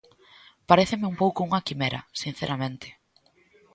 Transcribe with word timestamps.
Paréceme 0.69 1.07
un 1.11 1.15
pouco 1.21 1.39
unha 1.47 1.65
quimera, 1.67 1.99
sinceramente. 2.23 2.87